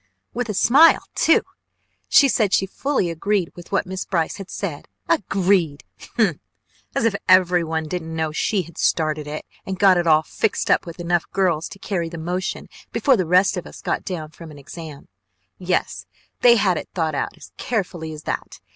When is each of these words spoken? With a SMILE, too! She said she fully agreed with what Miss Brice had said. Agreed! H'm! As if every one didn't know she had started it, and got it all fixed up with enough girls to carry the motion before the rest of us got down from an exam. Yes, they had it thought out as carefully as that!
With 0.33 0.49
a 0.49 0.55
SMILE, 0.55 1.03
too! 1.13 1.43
She 2.09 2.27
said 2.27 2.53
she 2.55 2.65
fully 2.65 3.11
agreed 3.11 3.51
with 3.55 3.71
what 3.71 3.85
Miss 3.85 4.03
Brice 4.03 4.37
had 4.37 4.49
said. 4.49 4.87
Agreed! 5.07 5.83
H'm! 6.17 6.39
As 6.95 7.05
if 7.05 7.13
every 7.29 7.63
one 7.63 7.83
didn't 7.87 8.15
know 8.15 8.31
she 8.31 8.63
had 8.63 8.79
started 8.79 9.27
it, 9.27 9.45
and 9.63 9.77
got 9.77 9.97
it 9.97 10.07
all 10.07 10.23
fixed 10.23 10.71
up 10.71 10.87
with 10.87 10.99
enough 10.99 11.29
girls 11.29 11.69
to 11.69 11.77
carry 11.77 12.09
the 12.09 12.17
motion 12.17 12.67
before 12.91 13.15
the 13.15 13.27
rest 13.27 13.57
of 13.57 13.67
us 13.67 13.79
got 13.79 14.03
down 14.03 14.31
from 14.31 14.49
an 14.49 14.57
exam. 14.57 15.07
Yes, 15.59 16.07
they 16.39 16.55
had 16.55 16.77
it 16.77 16.89
thought 16.95 17.13
out 17.13 17.37
as 17.37 17.51
carefully 17.57 18.11
as 18.11 18.23
that! 18.23 18.59